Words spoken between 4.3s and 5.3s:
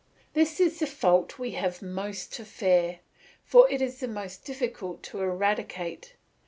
difficult to